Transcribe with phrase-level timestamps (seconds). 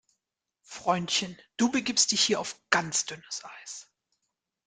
[0.63, 3.87] Freundchen, du begibst dich hier auf ganz dünnes Eis!